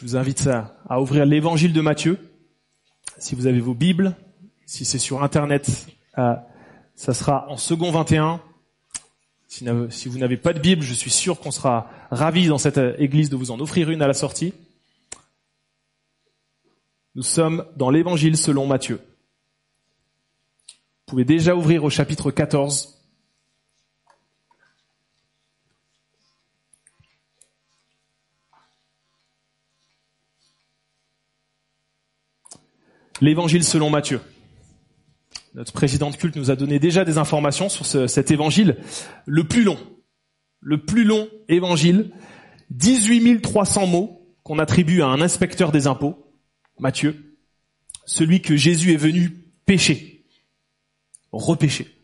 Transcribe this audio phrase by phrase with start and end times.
[0.00, 2.16] Je vous invite à, ouvrir l'évangile de Matthieu.
[3.18, 4.16] Si vous avez vos Bibles,
[4.64, 6.34] si c'est sur Internet, euh,
[6.94, 8.40] ça sera en second 21.
[9.46, 12.78] Si, si vous n'avez pas de Bible, je suis sûr qu'on sera ravis dans cette
[12.78, 14.54] euh, église de vous en offrir une à la sortie.
[17.14, 19.02] Nous sommes dans l'évangile selon Matthieu.
[20.66, 22.99] Vous pouvez déjà ouvrir au chapitre 14.
[33.20, 34.20] L'évangile selon Matthieu.
[35.54, 38.76] Notre président de culte nous a donné déjà des informations sur cet évangile,
[39.26, 39.78] le plus long,
[40.60, 42.10] le plus long évangile,
[42.70, 46.32] 18 300 mots qu'on attribue à un inspecteur des impôts,
[46.78, 47.36] Matthieu,
[48.06, 50.24] celui que Jésus est venu pécher,
[51.32, 52.00] repêcher,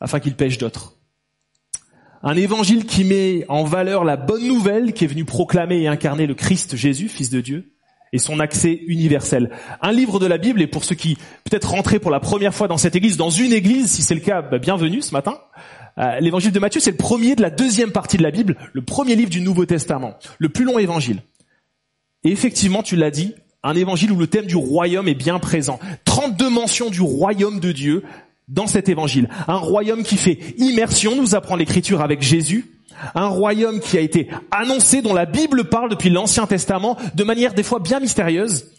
[0.00, 0.96] afin qu'il pêche d'autres.
[2.22, 6.26] Un évangile qui met en valeur la bonne nouvelle qui est venue proclamer et incarner
[6.26, 7.72] le Christ Jésus, Fils de Dieu,
[8.12, 9.50] et son accès universel.
[9.82, 12.68] Un livre de la Bible, et pour ceux qui peut-être rentraient pour la première fois
[12.68, 15.38] dans cette église, dans une église, si c'est le cas, bah, bienvenue ce matin.
[15.98, 18.82] Euh, l'évangile de Matthieu, c'est le premier de la deuxième partie de la Bible, le
[18.82, 21.22] premier livre du Nouveau Testament, le plus long évangile.
[22.24, 25.78] Et effectivement, tu l'as dit, un évangile où le thème du royaume est bien présent.
[26.04, 28.02] 32 mentions du royaume de Dieu
[28.48, 29.28] dans cet évangile.
[29.48, 32.79] Un royaume qui fait immersion, nous apprend l'écriture avec Jésus,
[33.14, 37.54] un royaume qui a été annoncé, dont la Bible parle depuis l'Ancien Testament, de manière
[37.54, 38.72] des fois bien mystérieuse.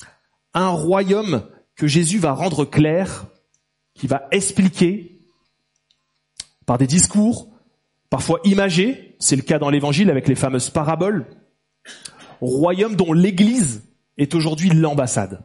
[0.54, 1.44] Un royaume
[1.76, 3.26] que Jésus va rendre clair,
[3.94, 5.20] qui va expliquer
[6.66, 7.50] par des discours,
[8.10, 11.28] parfois imagés, c'est le cas dans l'Évangile avec les fameuses paraboles,
[12.40, 13.84] royaume dont l'Église
[14.18, 15.44] est aujourd'hui l'ambassade.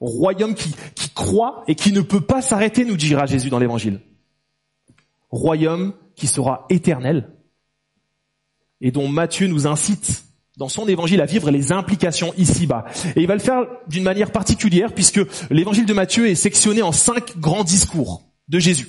[0.00, 0.74] Royaume qui,
[1.14, 4.00] croit et qui ne peut pas s'arrêter, nous dira Jésus dans l'Évangile.
[5.30, 7.30] Royaume qui sera éternel,
[8.80, 10.24] et dont Matthieu nous incite
[10.56, 12.86] dans son évangile à vivre les implications ici-bas.
[13.14, 16.92] Et il va le faire d'une manière particulière puisque l'évangile de Matthieu est sectionné en
[16.92, 18.88] cinq grands discours de Jésus.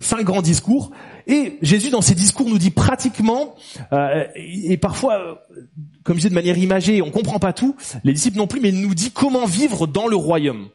[0.00, 0.92] Cinq grands discours.
[1.26, 3.56] Et Jésus, dans ces discours, nous dit pratiquement,
[3.92, 5.44] euh, et parfois,
[6.04, 8.68] comme je disais de manière imagée, on comprend pas tout, les disciples non plus, mais
[8.68, 10.68] il nous dit comment vivre dans le royaume.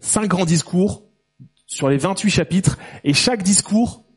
[0.00, 1.02] Cinq grands discours
[1.66, 4.07] sur les 28 chapitres, et chaque discours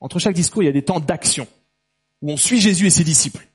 [0.00, 1.46] entre chaque discours, il y a des temps d'action,
[2.22, 3.48] où on suit Jésus et ses disciples.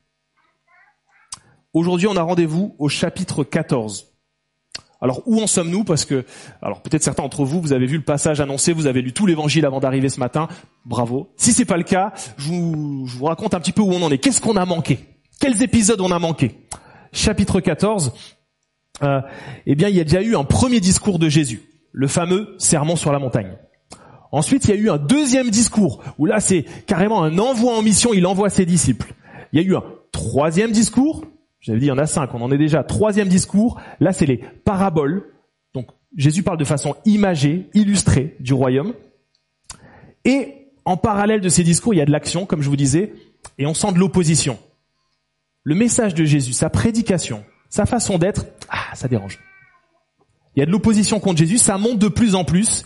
[1.74, 4.08] Aujourd'hui, on a rendez-vous au chapitre 14.
[5.02, 5.84] Alors où en sommes-nous?
[5.84, 6.26] Parce que,
[6.62, 9.26] alors peut-être certains d'entre vous, vous avez vu le passage annoncé, vous avez lu tout
[9.26, 10.48] l'évangile avant d'arriver ce matin.
[10.86, 11.32] Bravo.
[11.38, 14.02] Si c'est pas le cas, je vous, je vous raconte un petit peu où on
[14.02, 14.18] en est.
[14.18, 15.00] Qu'est-ce qu'on a manqué?
[15.40, 16.66] Quels épisodes on a manqué?
[17.14, 18.14] Chapitre 14.
[19.04, 19.22] Euh,
[19.66, 21.62] eh bien, il y a déjà eu un premier discours de Jésus,
[21.94, 23.56] le fameux sermon sur la montagne.
[24.32, 27.82] Ensuite, il y a eu un deuxième discours, où là, c'est carrément un envoi en
[27.82, 29.14] mission, il envoie ses disciples.
[29.52, 31.26] Il y a eu un troisième discours,
[31.60, 32.84] j'avais dit, il y en a cinq, on en est déjà.
[32.84, 35.34] Troisième discours, là, c'est les paraboles.
[35.74, 38.94] Donc, Jésus parle de façon imagée, illustrée du royaume.
[40.26, 43.14] Et en parallèle de ces discours, il y a de l'action, comme je vous disais,
[43.58, 44.58] et on sent de l'opposition.
[45.64, 49.40] Le message de Jésus, sa prédication, sa façon d'être, ah, ça dérange.
[50.56, 52.86] Il y a de l'opposition contre Jésus, ça monte de plus en plus,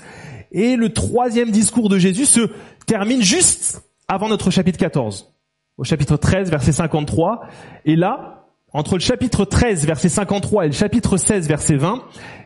[0.54, 2.50] et le troisième discours de Jésus se
[2.86, 5.34] termine juste avant notre chapitre 14,
[5.78, 7.48] au chapitre 13, verset 53.
[7.86, 12.04] Et là, entre le chapitre 13, verset 53 et le chapitre 16, verset 20,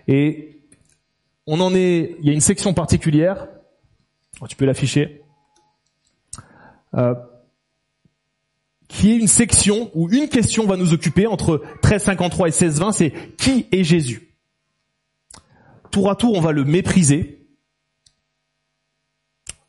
[0.08, 0.62] et
[1.46, 3.48] on en est, il y a une section particulière,
[4.48, 5.22] tu peux l'afficher,
[6.96, 7.14] euh,
[8.88, 12.80] qui est une section où une question va nous occuper entre 13, 53 et 16,
[12.80, 14.34] 20, c'est qui est Jésus?
[15.92, 17.37] Tour à tour, on va le mépriser,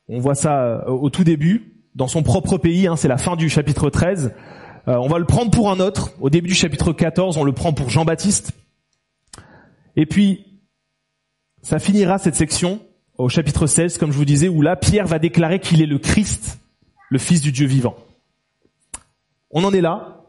[0.08, 3.36] on voit ça euh, au tout début, dans son propre pays, hein, c'est la fin
[3.36, 4.32] du chapitre 13.
[4.86, 6.12] Euh, on va le prendre pour un autre.
[6.20, 8.52] Au début du chapitre 14, on le prend pour Jean-Baptiste.
[9.97, 10.62] Et puis,
[11.62, 12.80] ça finira cette section
[13.18, 15.98] au chapitre 16, comme je vous disais, où là, Pierre va déclarer qu'il est le
[15.98, 16.60] Christ,
[17.10, 17.97] le Fils du Dieu vivant.
[19.50, 20.24] On en est là.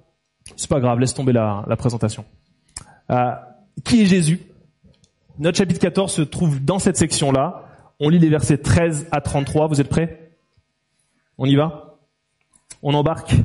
[0.55, 2.25] C'est pas grave, laisse tomber la, présentation.
[3.11, 3.31] Euh,
[3.85, 4.39] qui est Jésus?
[5.37, 7.68] Notre chapitre 14 se trouve dans cette section-là.
[7.99, 9.67] On lit les versets 13 à 33.
[9.67, 10.37] Vous êtes prêts?
[11.37, 11.99] On y va?
[12.81, 13.35] On embarque?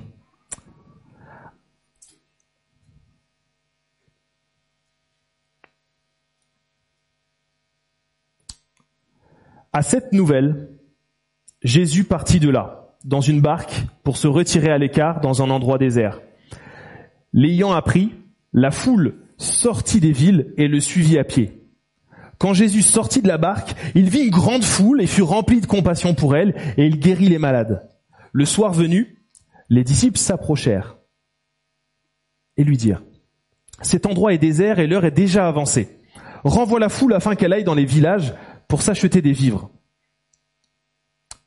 [9.73, 10.71] À cette nouvelle,
[11.63, 15.79] Jésus partit de là, dans une barque, pour se retirer à l'écart dans un endroit
[15.79, 16.21] désert.
[17.33, 18.15] L'ayant appris,
[18.53, 21.64] la foule sortit des villes et le suivit à pied.
[22.39, 25.67] Quand Jésus sortit de la barque, il vit une grande foule et fut rempli de
[25.67, 27.89] compassion pour elle, et il guérit les malades.
[28.33, 29.19] Le soir venu,
[29.69, 30.99] les disciples s'approchèrent.
[32.57, 33.03] et lui dirent,
[33.83, 35.99] cet endroit est désert et l'heure est déjà avancée.
[36.45, 38.35] Renvoie la foule afin qu'elle aille dans les villages
[38.69, 39.71] pour s'acheter des vivres.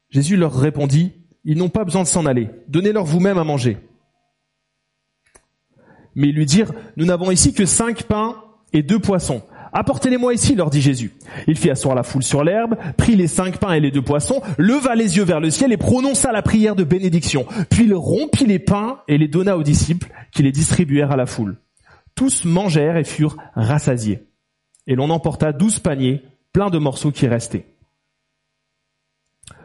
[0.10, 1.14] Jésus leur répondit,
[1.44, 3.78] ils n'ont pas besoin de s'en aller, donnez-leur vous-même à manger.
[6.16, 8.44] Mais ils lui dirent, nous n'avons ici que cinq pains
[8.74, 9.44] et deux poissons.
[9.74, 11.14] Apportez-les-moi ici, leur dit Jésus.
[11.48, 14.42] Il fit asseoir la foule sur l'herbe, prit les cinq pains et les deux poissons,
[14.58, 17.46] leva les yeux vers le ciel et prononça la prière de bénédiction.
[17.70, 21.26] Puis il rompit les pains et les donna aux disciples, qui les distribuèrent à la
[21.26, 21.58] foule.
[22.16, 24.28] Tous mangèrent et furent rassasiés.
[24.88, 26.24] Et l'on emporta douze paniers
[26.54, 27.66] pleins de morceaux qui restaient.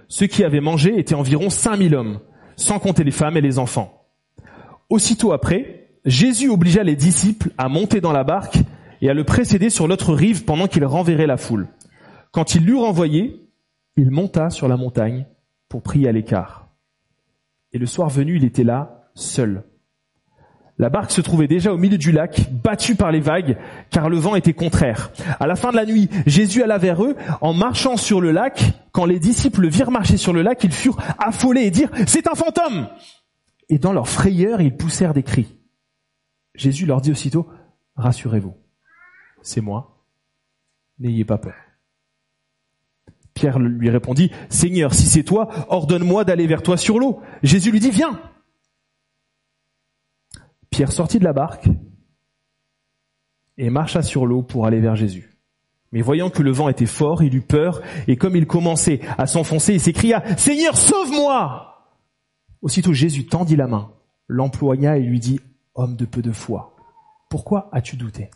[0.08, 2.20] Ceux qui avaient mangé étaient environ cinq mille hommes,
[2.56, 4.06] sans compter les femmes et les enfants.
[4.90, 8.58] Aussitôt après, Jésus obligea les disciples à monter dans la barque
[9.02, 11.68] et à le précéder sur l'autre rive pendant qu'il renverrait la foule.
[12.30, 13.44] Quand il l'eut renvoyé,
[13.96, 15.26] il monta sur la montagne
[15.68, 16.68] pour prier à l'écart.
[17.72, 19.64] Et le soir venu, il était là, seul.
[20.78, 23.58] La barque se trouvait déjà au milieu du lac, battue par les vagues,
[23.90, 25.10] car le vent était contraire.
[25.40, 28.62] À la fin de la nuit, Jésus alla vers eux, en marchant sur le lac.
[28.92, 32.28] Quand les disciples le virent marcher sur le lac, ils furent affolés et dirent, c'est
[32.28, 32.88] un fantôme!
[33.68, 35.56] Et dans leur frayeur, ils poussèrent des cris.
[36.54, 37.48] Jésus leur dit aussitôt,
[37.96, 38.61] rassurez-vous
[39.42, 40.04] c'est moi.
[40.98, 41.54] N'ayez pas peur.
[43.34, 47.20] Pierre lui répondit, Seigneur, si c'est toi, ordonne-moi d'aller vers toi sur l'eau.
[47.42, 48.20] Jésus lui dit, viens.
[50.70, 51.68] Pierre sortit de la barque
[53.58, 55.38] et marcha sur l'eau pour aller vers Jésus.
[55.92, 59.26] Mais voyant que le vent était fort, il eut peur, et comme il commençait à
[59.26, 61.68] s'enfoncer, il s'écria, Seigneur, sauve-moi!
[62.62, 63.92] Aussitôt Jésus tendit la main,
[64.26, 65.40] l'employa et lui dit,
[65.74, 66.74] Homme de peu de foi,
[67.28, 68.30] pourquoi as-tu douté?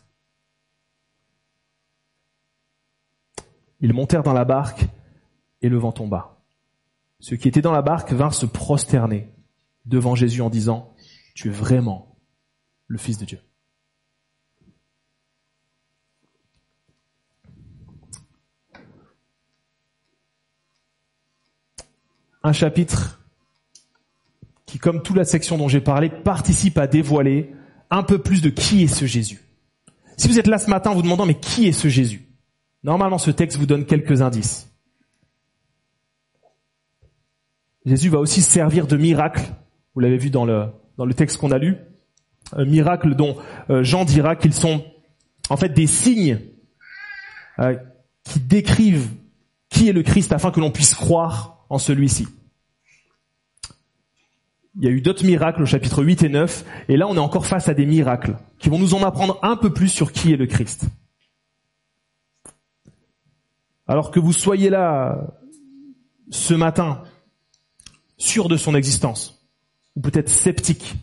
[3.81, 4.87] Ils montèrent dans la barque
[5.62, 6.38] et le vent tomba.
[7.20, 9.31] Ceux qui étaient dans la barque vinrent se prosterner
[9.84, 10.94] devant Jésus en disant,
[11.34, 12.17] Tu es vraiment
[12.87, 13.40] le Fils de Dieu.
[22.43, 23.20] Un chapitre
[24.67, 27.52] qui, comme toute la section dont j'ai parlé, participe à dévoiler
[27.90, 29.43] un peu plus de qui est ce Jésus.
[30.17, 32.25] Si vous êtes là ce matin en vous demandant mais qui est ce Jésus?
[32.87, 34.73] Normalement, ce texte vous donne quelques indices.
[37.85, 39.43] Jésus va aussi servir de miracle.
[39.94, 41.77] Vous l'avez vu dans le, dans le texte qu'on a lu.
[42.53, 43.37] Un miracle dont
[43.71, 44.85] euh, Jean dira qu'ils sont
[45.50, 46.38] en fait des signes
[47.59, 47.77] euh,
[48.23, 49.09] qui décrivent
[49.69, 52.29] qui est le Christ afin que l'on puisse croire en celui-ci.
[54.77, 57.19] Il y a eu d'autres miracles au chapitre 8 et 9, et là on est
[57.19, 60.33] encore face à des miracles qui vont nous en apprendre un peu plus sur qui
[60.33, 60.87] est le Christ.
[63.87, 65.33] Alors que vous soyez là
[66.31, 67.03] ce matin,
[68.17, 69.49] sûr de son existence,
[69.94, 70.94] ou peut-être sceptique,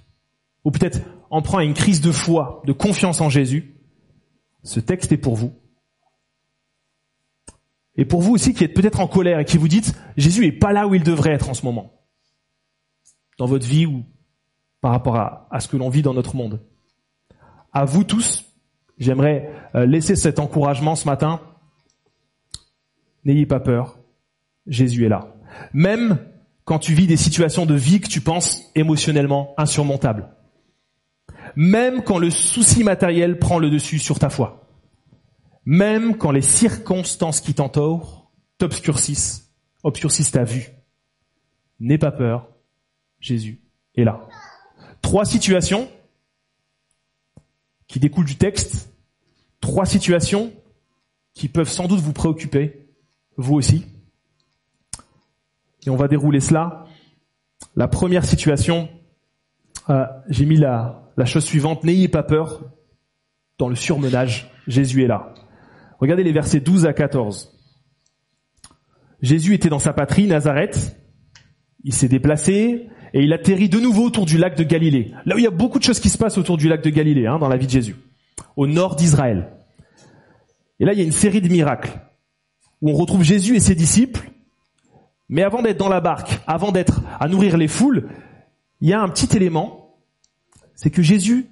[0.64, 1.00] ou peut-être
[1.30, 3.76] en prend à une crise de foi, de confiance en Jésus,
[4.64, 5.54] ce texte est pour vous.
[7.96, 10.52] Et pour vous aussi qui êtes peut-être en colère et qui vous dites, Jésus est
[10.52, 12.02] pas là où il devrait être en ce moment,
[13.38, 14.04] dans votre vie ou
[14.82, 16.62] par rapport à, à ce que l'on vit dans notre monde.
[17.72, 18.46] À vous tous,
[18.98, 21.40] j'aimerais euh, laisser cet encouragement ce matin
[23.26, 24.00] N'ayez pas peur,
[24.68, 25.36] Jésus est là.
[25.74, 26.20] Même
[26.66, 30.30] quand tu vis des situations de vie que tu penses émotionnellement insurmontables.
[31.56, 34.68] Même quand le souci matériel prend le dessus sur ta foi.
[35.66, 39.52] Même quand les circonstances qui t'entourent t'obscurcissent,
[39.84, 40.70] obscurcissent ta vue.
[41.80, 42.50] N'aie pas peur,
[43.20, 43.62] Jésus
[43.96, 44.28] est là.
[45.02, 45.90] Trois situations
[47.88, 48.94] qui découlent du texte,
[49.60, 50.54] trois situations
[51.34, 52.83] qui peuvent sans doute vous préoccuper
[53.38, 53.86] vous aussi.
[55.86, 56.86] Et on va dérouler cela.
[57.76, 58.90] La première situation,
[59.90, 62.62] euh, j'ai mis la, chose suivante, n'ayez pas peur
[63.58, 65.34] dans le surmenage, Jésus est là.
[66.00, 67.58] Regardez les versets 12 à 14.
[69.22, 70.98] Jésus était dans sa patrie, Nazareth,
[71.84, 75.14] il s'est déplacé et il atterrit de nouveau autour du lac de Galilée.
[75.26, 76.90] Là où il y a beaucoup de choses qui se passent autour du lac de
[76.90, 77.96] Galilée, hein, dans la vie de Jésus,
[78.56, 79.52] au nord d'Israël.
[80.80, 82.00] Et là, il y a une série de miracles
[82.84, 84.30] où on retrouve Jésus et ses disciples.
[85.30, 88.10] Mais avant d'être dans la barque, avant d'être à nourrir les foules,
[88.82, 89.96] il y a un petit élément,
[90.76, 91.48] c'est que Jésus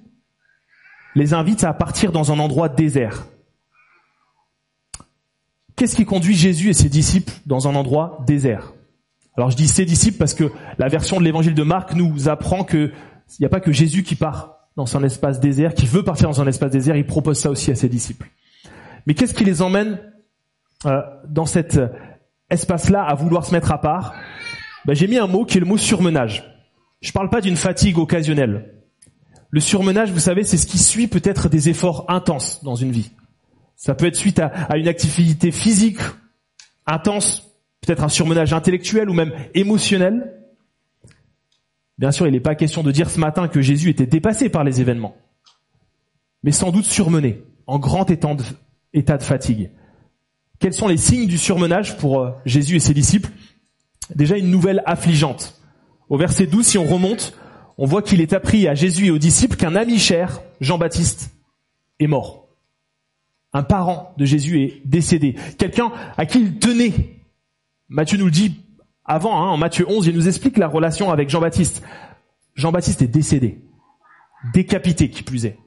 [1.14, 3.26] les invite à partir dans un endroit désert.
[5.74, 8.74] Qu'est-ce qui conduit Jésus et ses disciples dans un endroit désert?
[9.34, 12.62] Alors je dis ses disciples parce que la version de l'évangile de Marc nous apprend
[12.62, 12.92] que
[13.38, 16.28] il n'y a pas que Jésus qui part dans un espace désert, qui veut partir
[16.28, 18.28] dans un espace désert, il propose ça aussi à ses disciples.
[19.06, 19.98] Mais qu'est-ce qui les emmène
[20.86, 21.80] euh, dans cet
[22.50, 24.14] espace-là à vouloir se mettre à part,
[24.84, 26.44] ben, j'ai mis un mot qui est le mot surmenage.
[27.00, 28.72] Je parle pas d'une fatigue occasionnelle.
[29.50, 33.10] Le surmenage, vous savez, c'est ce qui suit peut-être des efforts intenses dans une vie.
[33.76, 35.98] Ça peut être suite à, une activité physique
[36.86, 40.40] intense, peut-être un surmenage intellectuel ou même émotionnel.
[41.98, 44.64] Bien sûr, il n'est pas question de dire ce matin que Jésus était dépassé par
[44.64, 45.16] les événements,
[46.42, 49.70] mais sans doute surmené, en grand état de fatigue.
[50.62, 53.30] Quels sont les signes du surmenage pour euh, Jésus et ses disciples?
[54.14, 55.60] Déjà une nouvelle affligeante.
[56.08, 57.36] Au verset 12, si on remonte,
[57.78, 61.34] on voit qu'il est appris à Jésus et aux disciples qu'un ami cher, Jean-Baptiste,
[61.98, 62.46] est mort.
[63.52, 65.34] Un parent de Jésus est décédé.
[65.58, 67.18] Quelqu'un à qui il tenait.
[67.88, 68.54] Matthieu nous le dit
[69.04, 71.82] avant, hein, en Matthieu 11, il nous explique la relation avec Jean-Baptiste.
[72.54, 73.60] Jean-Baptiste est décédé.
[74.54, 75.58] Décapité, qui plus est.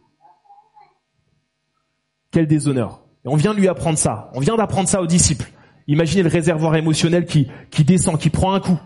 [2.32, 3.05] Quel déshonneur.
[3.26, 4.30] Et on vient lui apprendre ça.
[4.34, 5.52] On vient d'apprendre ça aux disciples.
[5.88, 8.80] Imaginez le réservoir émotionnel qui, qui descend, qui prend un coup.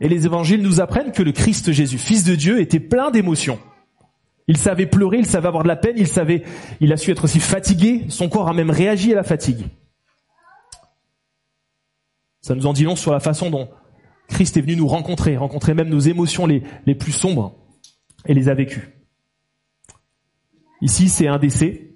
[0.00, 3.58] Et les évangiles nous apprennent que le Christ Jésus, fils de Dieu, était plein d'émotions.
[4.48, 6.44] Il savait pleurer, il savait avoir de la peine, il savait,
[6.80, 9.66] il a su être aussi fatigué, son corps a même réagi à la fatigue.
[12.42, 13.68] Ça nous en dit long sur la façon dont
[14.28, 17.56] Christ est venu nous rencontrer, rencontrer même nos émotions les plus sombres
[18.26, 18.95] et les a vécues.
[20.86, 21.90] Ici, c'est un décès.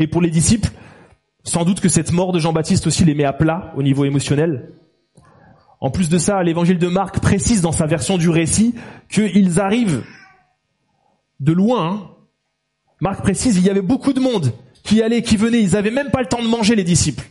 [0.00, 0.70] Et pour les disciples,
[1.44, 4.72] sans doute que cette mort de Jean-Baptiste aussi les met à plat au niveau émotionnel.
[5.80, 8.74] En plus de ça, l'évangile de Marc précise dans sa version du récit
[9.08, 10.02] qu'ils arrivent
[11.38, 11.86] de loin.
[11.86, 12.10] Hein.
[13.00, 16.10] Marc précise, il y avait beaucoup de monde qui allait, qui venait, ils n'avaient même
[16.10, 17.28] pas le temps de manger les disciples.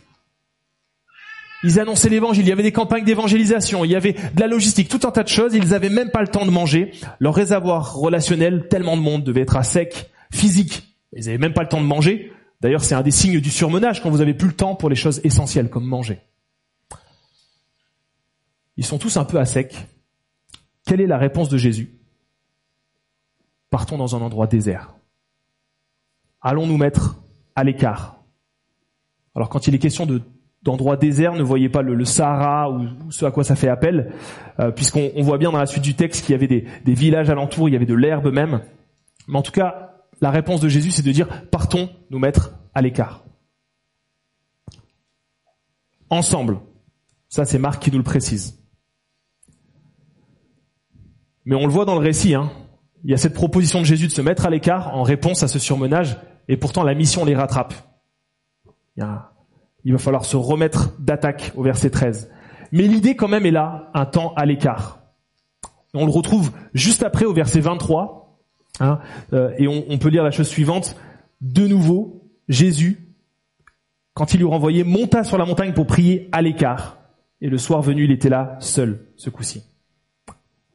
[1.64, 4.88] Ils annonçaient l'évangile, il y avait des campagnes d'évangélisation, il y avait de la logistique,
[4.88, 6.92] tout un tas de choses, ils n'avaient même pas le temps de manger.
[7.20, 10.96] Leur réservoir relationnel, tellement de monde devait être à sec, physique.
[11.12, 12.32] Ils n'avaient même pas le temps de manger.
[12.60, 14.96] D'ailleurs, c'est un des signes du surmenage quand vous avez plus le temps pour les
[14.96, 16.20] choses essentielles comme manger.
[18.76, 19.74] Ils sont tous un peu à sec.
[20.86, 21.98] Quelle est la réponse de Jésus?
[23.70, 24.94] Partons dans un endroit désert.
[26.40, 27.16] Allons nous mettre
[27.54, 28.16] à l'écart.
[29.34, 30.22] Alors quand il est question de
[30.62, 34.12] d'endroits déserts, ne voyez pas le, Sahara ou, ce à quoi ça fait appel,
[34.60, 37.30] euh, puisqu'on voit bien dans la suite du texte qu'il y avait des, des, villages
[37.30, 38.62] alentours, il y avait de l'herbe même.
[39.26, 39.91] Mais en tout cas,
[40.22, 43.24] la réponse de Jésus, c'est de dire partons nous mettre à l'écart.
[46.08, 46.60] Ensemble.
[47.28, 48.62] Ça, c'est Marc qui nous le précise.
[51.44, 52.52] Mais on le voit dans le récit, hein.
[53.02, 55.48] il y a cette proposition de Jésus de se mettre à l'écart en réponse à
[55.48, 57.74] ce surmenage, et pourtant la mission les rattrape.
[58.96, 62.30] Il va falloir se remettre d'attaque au verset 13.
[62.70, 65.00] Mais l'idée quand même est là, un temps à l'écart.
[65.94, 68.21] On le retrouve juste après au verset 23,
[68.80, 68.98] hein,
[69.32, 70.96] euh, et on, peut lire la chose suivante.
[71.40, 73.14] De nouveau, Jésus,
[74.14, 76.98] quand il lui renvoyait, monta sur la montagne pour prier à l'écart.
[77.40, 79.64] Et le soir venu, il était là, seul, ce coup-ci.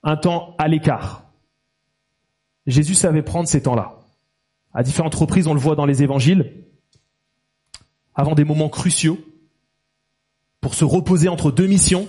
[0.03, 1.25] Un temps à l'écart.
[2.65, 3.95] Jésus savait prendre ces temps-là.
[4.73, 6.65] À différentes reprises, on le voit dans les évangiles
[8.17, 9.19] avant des moments cruciaux,
[10.59, 12.07] pour se reposer entre deux missions,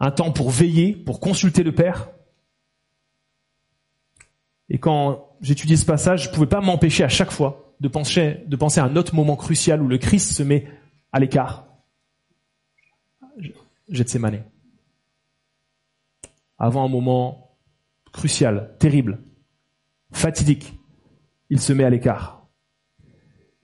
[0.00, 2.08] un temps pour veiller, pour consulter le Père.
[4.70, 8.80] Et quand j'étudiais ce passage, je pouvais pas m'empêcher à chaque fois de penser, de
[8.80, 10.66] à un autre moment crucial où le Christ se met
[11.12, 11.66] à l'écart.
[13.88, 14.44] Gethsemane.
[16.58, 17.56] Avant un moment
[18.12, 19.18] crucial, terrible,
[20.12, 20.74] fatidique,
[21.48, 22.46] il se met à l'écart.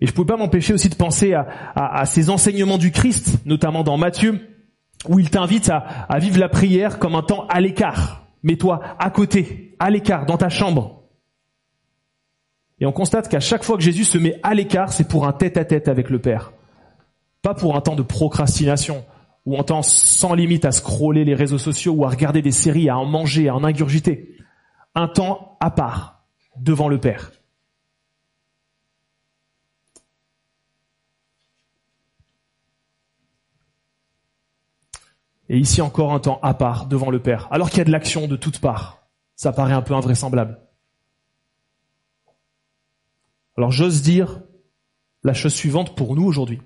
[0.01, 3.85] Et je ne pouvais pas m'empêcher aussi de penser à, ces enseignements du Christ, notamment
[3.85, 4.41] dans Matthieu,
[5.09, 8.27] où il t'invite à, à vivre la prière comme un temps à l'écart.
[8.43, 10.96] Mets-toi à côté, à l'écart, dans ta chambre.
[12.78, 15.33] Et on constate qu'à chaque fois que Jésus se met à l'écart, c'est pour un
[15.33, 16.52] tête-à-tête avec le Père.
[17.42, 19.04] Pas pour un temps de procrastination,
[19.47, 22.90] ou un temps sans limite à scroller les réseaux sociaux, ou à regarder des séries,
[22.90, 24.37] à en manger, à en ingurgiter.
[24.95, 26.25] Un temps à part,
[26.59, 27.33] devant le Père.
[35.49, 37.92] Et ici encore un temps à part devant le Père, alors qu'il y a de
[37.92, 39.06] l'action de toutes parts.
[39.37, 40.65] Ça paraît un peu invraisemblable.
[43.57, 44.43] Alors j'ose dire
[45.23, 46.61] la chose suivante pour nous aujourd'hui.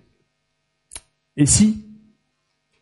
[1.37, 1.87] Et si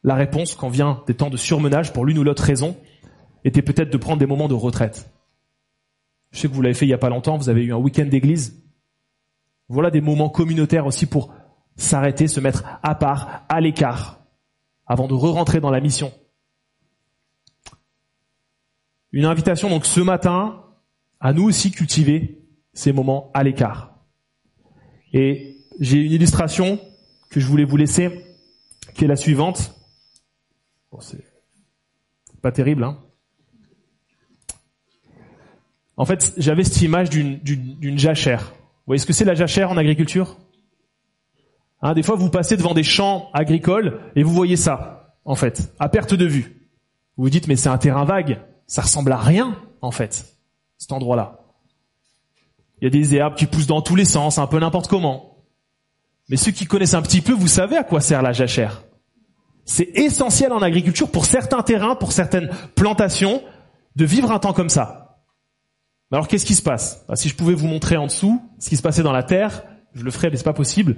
[0.02, 2.76] la réponse, quand vient des temps de surmenage, pour l'une ou l'autre raison,
[3.44, 5.10] était peut-être de prendre des moments de retraite?
[6.30, 7.78] Je sais que vous l'avez fait il n'y a pas longtemps, vous avez eu un
[7.78, 8.62] week-end d'église.
[9.68, 11.32] Voilà des moments communautaires aussi pour
[11.76, 14.20] s'arrêter, se mettre à part, à l'écart,
[14.86, 16.12] avant de re-rentrer dans la mission.
[19.12, 20.64] Une invitation donc ce matin
[21.20, 23.87] à nous aussi cultiver ces moments à l'écart.
[25.12, 26.80] Et j'ai une illustration
[27.30, 28.24] que je voulais vous laisser,
[28.94, 29.74] qui est la suivante.
[30.90, 31.22] Bon, c'est
[32.40, 32.98] pas terrible, hein
[35.96, 38.52] En fait, j'avais cette image d'une, jachère.
[38.52, 40.36] Vous voyez ce que c'est la jachère en agriculture?
[41.82, 45.72] Hein, Des fois, vous passez devant des champs agricoles et vous voyez ça, en fait,
[45.78, 46.66] à perte de vue.
[47.16, 48.40] Vous vous dites, mais c'est un terrain vague.
[48.66, 50.36] Ça ressemble à rien, en fait,
[50.78, 51.47] cet endroit-là.
[52.80, 55.36] Il y a des herbes qui poussent dans tous les sens, un peu n'importe comment.
[56.28, 58.84] Mais ceux qui connaissent un petit peu, vous savez à quoi sert la jachère.
[59.64, 63.42] C'est essentiel en agriculture pour certains terrains, pour certaines plantations,
[63.96, 65.22] de vivre un temps comme ça.
[66.10, 67.04] Alors qu'est-ce qui se passe?
[67.08, 69.64] Bah, Si je pouvais vous montrer en dessous ce qui se passait dans la terre,
[69.94, 70.96] je le ferais, mais c'est pas possible.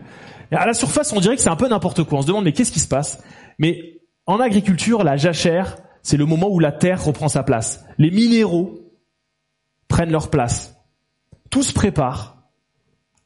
[0.53, 2.19] À la surface, on dirait que c'est un peu n'importe quoi.
[2.19, 3.23] On se demande mais qu'est-ce qui se passe?
[3.59, 7.85] Mais en agriculture, la jachère, c'est le moment où la terre reprend sa place.
[7.99, 8.93] Les minéraux
[9.89, 10.80] prennent leur place.
[11.51, 12.37] Tout se prépare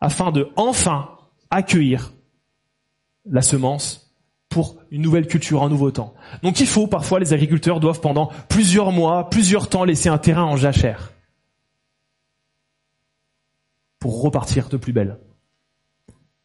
[0.00, 1.10] afin de enfin
[1.50, 2.12] accueillir
[3.26, 4.04] la semence
[4.48, 6.14] pour une nouvelle culture, un nouveau temps.
[6.42, 10.44] Donc il faut, parfois, les agriculteurs doivent pendant plusieurs mois, plusieurs temps laisser un terrain
[10.44, 11.12] en jachère
[13.98, 15.18] pour repartir de plus belle.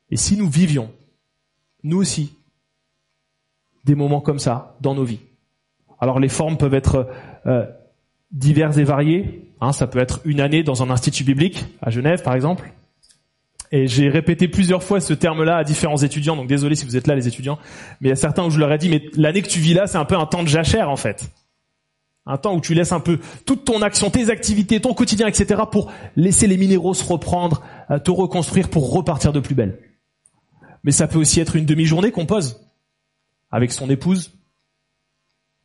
[0.09, 0.91] Et si nous vivions,
[1.83, 2.35] nous aussi,
[3.85, 5.21] des moments comme ça dans nos vies,
[5.99, 7.09] alors les formes peuvent être
[7.45, 7.67] euh,
[8.31, 9.51] diverses et variées.
[9.61, 12.71] Hein, ça peut être une année dans un institut biblique, à Genève par exemple.
[13.71, 17.05] Et j'ai répété plusieurs fois ce terme-là à différents étudiants, donc désolé si vous êtes
[17.05, 17.59] là les étudiants,
[18.01, 19.75] mais il y a certains où je leur ai dit, mais l'année que tu vis
[19.75, 21.29] là, c'est un peu un temps de jachère en fait.
[22.25, 25.61] Un temps où tu laisses un peu toute ton action, tes activités, ton quotidien, etc.
[25.71, 29.79] pour laisser les minéraux se reprendre, euh, te reconstruire pour repartir de plus belle.
[30.83, 32.59] Mais ça peut aussi être une demi-journée qu'on pose
[33.51, 34.38] avec son épouse,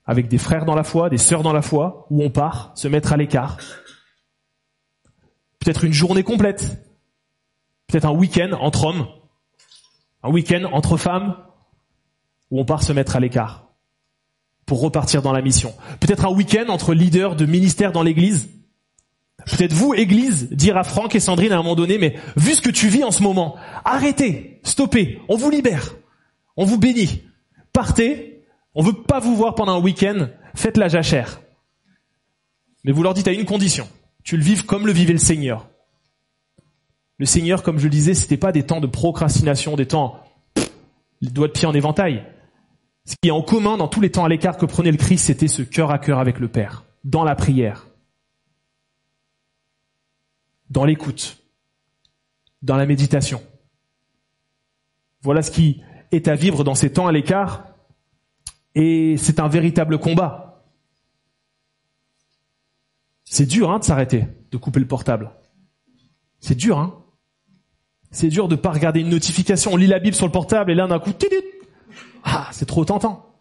[0.06, 2.88] avec des frères dans la foi, des sœurs dans la foi, où on part se
[2.88, 3.58] mettre à l'écart.
[5.58, 6.84] Peut-être une journée complète,
[7.87, 9.06] peut-être un week-end entre hommes,
[10.23, 11.37] un week-end entre femmes,
[12.50, 13.68] où on part se mettre à l'écart
[14.66, 15.75] pour repartir dans la mission.
[16.00, 18.50] Peut-être un week-end entre leaders de ministères dans l'église.
[19.46, 22.62] Peut-être vous, église, dire à Franck et Sandrine à un moment donné, mais vu ce
[22.62, 25.97] que tu vis en ce moment, arrêtez, stoppez, on vous libère,
[26.56, 27.23] on vous bénit.
[27.73, 28.33] Partez
[28.75, 31.41] on veut pas vous voir pendant un week-end, faites la jachère.
[32.84, 33.89] Mais vous leur dites à une condition.
[34.23, 35.69] Tu le vives comme le vivait le Seigneur.
[37.19, 40.21] Le Seigneur, comme je le disais, c'était pas des temps de procrastination, des temps,
[41.21, 42.25] les doigts de pied en éventail.
[43.04, 45.26] Ce qui est en commun dans tous les temps à l'écart que prenait le Christ,
[45.26, 47.87] c'était ce cœur à cœur avec le Père, dans la prière,
[50.71, 51.39] dans l'écoute,
[52.63, 53.43] dans la méditation.
[55.23, 55.82] Voilà ce qui
[56.13, 57.74] est à vivre dans ces temps à l'écart
[58.75, 60.65] et c'est un véritable combat.
[63.25, 65.32] C'est dur hein, de s'arrêter, de couper le portable.
[66.41, 67.02] C'est dur, hein
[68.10, 69.73] C'est dur de pas regarder une notification.
[69.73, 71.13] On lit la Bible sur le portable et là d'un coup,
[72.25, 73.41] ah, c'est trop tentant.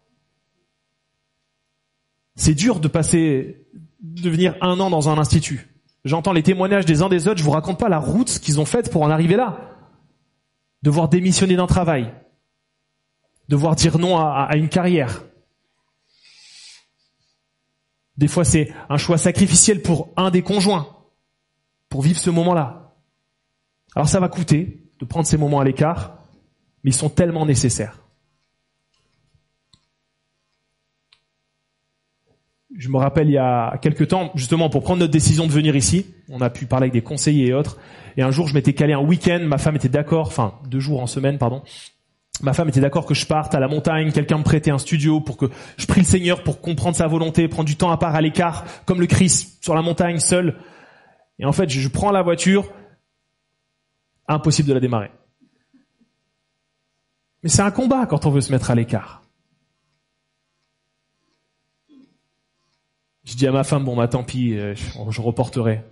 [2.36, 3.66] C'est dur de passer,
[4.02, 5.68] de venir un an dans un institut.
[6.04, 7.38] J'entends les témoignages des uns des autres.
[7.38, 9.70] Je vous raconte pas la route qu'ils ont faite pour en arriver là.
[10.82, 12.12] Devoir démissionner d'un travail,
[13.48, 15.22] devoir dire non à, une carrière.
[18.16, 20.88] Des fois, c'est un choix sacrificiel pour un des conjoints,
[21.88, 22.94] pour vivre ce moment-là.
[23.96, 26.18] Alors ça va coûter de prendre ces moments à l'écart,
[26.82, 28.00] mais ils sont tellement nécessaires.
[32.76, 35.76] Je me rappelle il y a quelques temps, justement pour prendre notre décision de venir
[35.76, 37.78] ici, on a pu parler avec des conseillers et autres,
[38.16, 41.00] et un jour je m'étais calé un week-end, ma femme était d'accord, enfin deux jours
[41.00, 41.62] en semaine, pardon,
[42.42, 45.20] Ma femme était d'accord que je parte à la montagne, quelqu'un me prêtait un studio
[45.20, 48.14] pour que je prie le Seigneur pour comprendre sa volonté, prendre du temps à part
[48.14, 50.58] à l'écart, comme le Christ sur la montagne seul.
[51.38, 52.72] Et en fait, je, prends la voiture,
[54.26, 55.10] impossible de la démarrer.
[57.42, 59.22] Mais c'est un combat quand on veut se mettre à l'écart.
[63.24, 65.82] Je dis à ma femme, bon bah tant pis, euh, je, reporterai.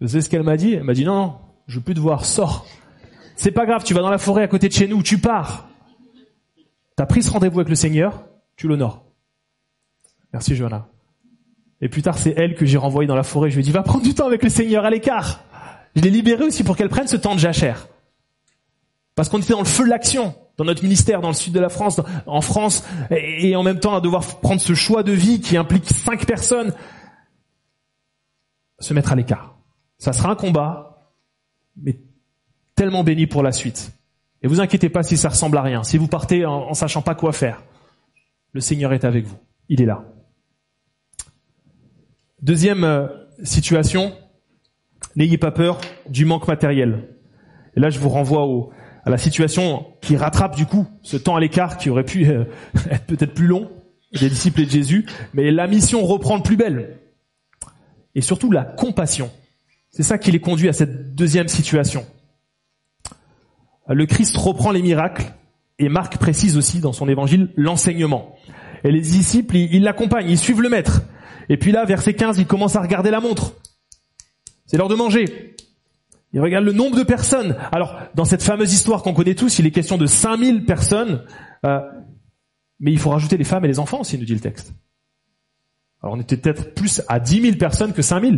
[0.00, 0.74] Vous savez ce qu'elle m'a dit?
[0.74, 2.66] Elle m'a dit non, non, je veux plus te voir, sors.
[3.34, 5.69] C'est pas grave, tu vas dans la forêt à côté de chez nous, tu pars.
[6.96, 8.24] T'as pris ce rendez-vous avec le Seigneur,
[8.56, 9.04] tu l'honores.
[10.32, 10.88] Merci Johanna.
[11.80, 13.50] Et plus tard, c'est elle que j'ai renvoyée dans la forêt.
[13.50, 15.44] Je lui ai dit, va prendre du temps avec le Seigneur à l'écart.
[15.96, 17.88] Je l'ai libérée aussi pour qu'elle prenne ce temps de jachère.
[19.14, 21.60] Parce qu'on était dans le feu de l'action, dans notre ministère, dans le sud de
[21.60, 25.40] la France, en France, et en même temps à devoir prendre ce choix de vie
[25.40, 26.74] qui implique cinq personnes,
[28.78, 29.58] se mettre à l'écart.
[29.98, 31.12] Ça sera un combat,
[31.76, 32.00] mais
[32.74, 33.92] tellement béni pour la suite.
[34.42, 37.14] Et vous inquiétez pas si ça ressemble à rien, si vous partez en, sachant pas
[37.14, 37.62] quoi faire.
[38.52, 39.36] Le Seigneur est avec vous.
[39.68, 40.04] Il est là.
[42.42, 43.06] Deuxième euh,
[43.42, 44.12] situation,
[45.14, 47.08] n'ayez pas peur du manque matériel.
[47.76, 48.70] Et là, je vous renvoie
[49.04, 52.44] à la situation qui rattrape du coup ce temps à l'écart qui aurait pu euh,
[52.90, 53.70] être peut-être plus long
[54.18, 56.98] des disciples de Jésus, mais la mission reprend le plus belle.
[58.14, 59.30] Et surtout la compassion
[59.90, 62.04] C'est ça qui les conduit à cette deuxième situation.
[63.90, 65.32] Le Christ reprend les miracles
[65.78, 68.36] et Marc précise aussi dans son évangile l'enseignement.
[68.84, 71.02] Et les disciples, ils l'accompagnent, ils suivent le maître.
[71.48, 73.54] Et puis là, verset 15, ils commencent à regarder la montre.
[74.66, 75.56] C'est l'heure de manger.
[76.32, 77.56] Ils regardent le nombre de personnes.
[77.72, 81.24] Alors, dans cette fameuse histoire qu'on connaît tous, il est question de 5000 personnes.
[81.66, 81.80] Euh,
[82.78, 84.72] mais il faut rajouter les femmes et les enfants aussi, nous dit le texte.
[86.02, 88.36] Alors on était peut-être plus à 10 000 personnes que 5 000.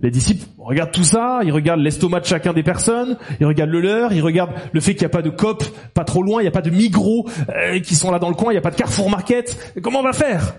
[0.00, 3.80] Les disciples regardent tout ça, ils regardent l'estomac de chacun des personnes, ils regardent le
[3.80, 6.44] leur, ils regardent le fait qu'il n'y a pas de COP pas trop loin, il
[6.44, 8.62] n'y a pas de Migros euh, qui sont là dans le coin, il n'y a
[8.62, 9.74] pas de Carrefour Market.
[9.82, 10.54] comment on va faire?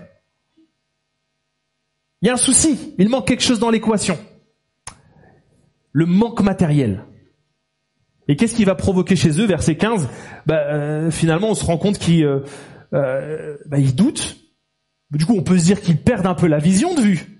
[2.20, 4.18] Il y a un souci, il manque quelque chose dans l'équation.
[5.92, 7.06] Le manque matériel.
[8.28, 10.08] Et qu'est-ce qui va provoquer chez eux, verset 15
[10.46, 12.24] bah, euh, Finalement, on se rend compte qu'ils
[12.92, 14.36] euh, bah, ils doutent.
[15.10, 17.39] Du coup, on peut se dire qu'ils perdent un peu la vision de vue.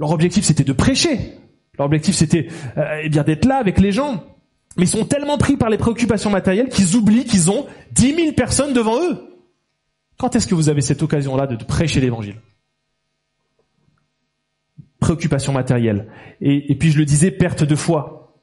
[0.00, 1.34] Leur objectif, c'était de prêcher.
[1.78, 4.24] Leur objectif, c'était euh, eh bien d'être là avec les gens.
[4.78, 8.34] Mais ils sont tellement pris par les préoccupations matérielles qu'ils oublient qu'ils ont dix mille
[8.34, 9.18] personnes devant eux.
[10.16, 12.36] Quand est-ce que vous avez cette occasion-là de, prêcher l'évangile?
[15.00, 16.08] Préoccupation matérielle.
[16.40, 18.38] Et, puis je le disais, perte de foi.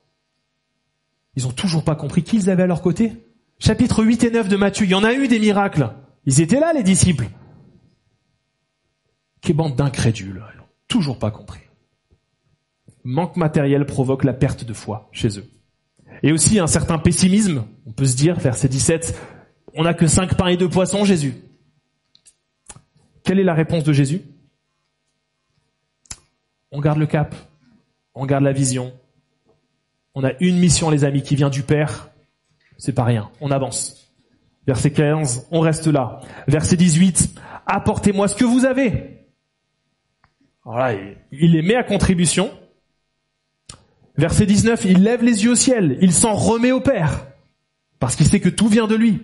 [1.35, 3.13] Ils ont toujours pas compris qui ils avaient à leur côté.
[3.57, 5.89] Chapitre 8 et 9 de Matthieu, il y en a eu des miracles.
[6.27, 7.27] Ils étaient là, les disciples.
[9.41, 10.43] Quelle bande d'incrédules
[10.87, 11.61] toujours pas compris.
[13.03, 15.49] Manque matériel provoque la perte de foi chez eux.
[16.23, 19.19] Et aussi un certain pessimisme, on peut se dire, verset 17,
[19.75, 21.35] on n'a que cinq pains et deux poissons, Jésus.
[23.23, 24.21] Quelle est la réponse de Jésus?
[26.71, 27.35] On garde le cap,
[28.13, 28.93] on garde la vision.
[30.15, 32.09] On a une mission, les amis, qui vient du Père.
[32.77, 34.11] C'est pas rien, on avance.
[34.65, 36.19] Verset 15, on reste là.
[36.47, 39.16] Verset 18, apportez-moi ce que vous avez.
[41.31, 42.51] Il les met à contribution.
[44.17, 47.27] Verset 19, il lève les yeux au ciel, il s'en remet au Père,
[47.99, 49.21] parce qu'il sait que tout vient de lui.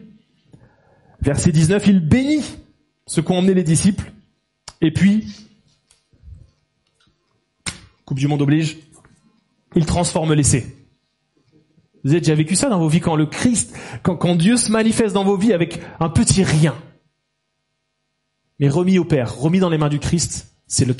[1.19, 2.43] Verset 19, il bénit
[3.07, 4.11] ce qu'ont emmené les disciples,
[4.81, 5.25] et puis,
[8.05, 8.77] Coupe du Monde oblige,
[9.75, 10.77] il transforme l'essai.
[12.03, 14.71] Vous avez déjà vécu ça dans vos vies quand le Christ, quand, quand Dieu se
[14.71, 16.75] manifeste dans vos vies avec un petit rien,
[18.59, 20.93] mais remis au Père, remis dans les mains du Christ, c'est le,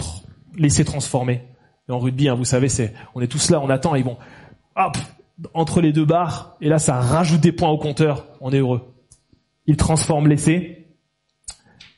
[0.55, 1.43] laisser transformer.
[1.89, 4.17] En rugby, hein, vous savez, c'est, on est tous là, on attend, et ils vont,
[4.75, 4.97] hop,
[5.53, 8.93] entre les deux barres, et là, ça rajoute des points au compteur, on est heureux.
[9.65, 10.83] Il transforme l'essai,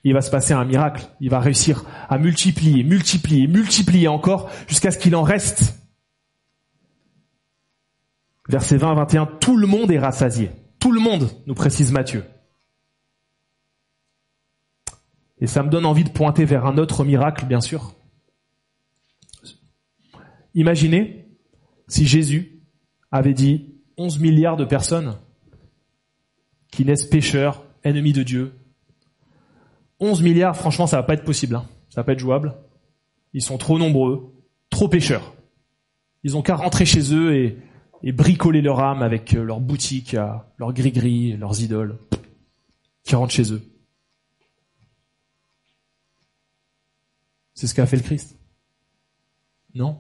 [0.06, 1.08] il va se passer un miracle.
[1.20, 5.84] Il va réussir à multiplier, multiplier, multiplier encore, jusqu'à ce qu'il en reste.
[8.48, 10.52] Verset 20 à 21, tout le monde est rassasié.
[10.80, 12.24] Tout le monde, nous précise Matthieu.
[15.40, 17.96] Et ça me donne envie de pointer vers un autre miracle, bien sûr.
[20.56, 21.28] Imaginez
[21.88, 22.62] si Jésus
[23.12, 25.18] avait dit 11 milliards de personnes
[26.72, 28.54] qui naissent pécheurs, ennemis de Dieu.
[30.00, 31.56] 11 milliards, franchement, ça va pas être possible.
[31.56, 31.68] Hein.
[31.90, 32.56] Ça va pas être jouable.
[33.34, 34.34] Ils sont trop nombreux,
[34.70, 35.34] trop pécheurs.
[36.24, 37.58] Ils ont qu'à rentrer chez eux et,
[38.12, 40.16] bricoler leur âme avec euh, leurs boutiques,
[40.58, 41.98] leurs gris-gris, leurs idoles,
[43.04, 43.64] qui rentrent chez eux.
[47.56, 48.38] C'est ce qu'a fait le Christ.
[49.74, 49.98] Non?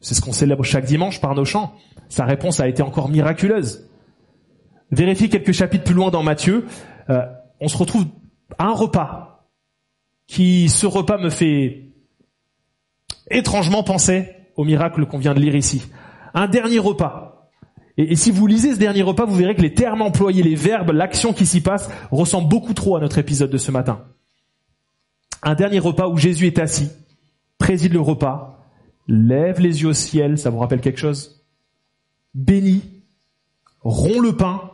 [0.00, 1.74] C'est ce qu'on célèbre chaque dimanche par nos chants.
[2.08, 3.88] Sa réponse a été encore miraculeuse.
[4.90, 6.66] Vérifiez quelques chapitres plus loin dans Matthieu.
[7.10, 7.26] Euh,
[7.60, 8.06] on se retrouve
[8.58, 9.48] à un repas
[10.26, 11.90] qui, ce repas me fait
[13.30, 15.82] étrangement penser au miracle qu'on vient de lire ici.
[16.34, 17.50] Un dernier repas.
[17.96, 20.54] Et, et, si vous lisez ce dernier repas, vous verrez que les termes employés, les
[20.54, 24.04] verbes, l'action qui s'y passe ressemblent beaucoup trop à notre épisode de ce matin.
[25.42, 26.90] Un dernier repas où Jésus est assis,
[27.58, 28.57] préside le repas,
[29.08, 31.44] lève les yeux au ciel, ça vous rappelle quelque chose?
[32.34, 33.02] Bénit,
[33.80, 34.70] rompt le pain